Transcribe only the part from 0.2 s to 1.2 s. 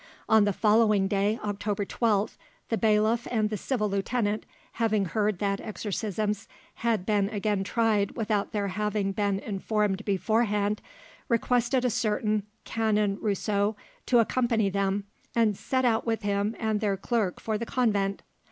On the following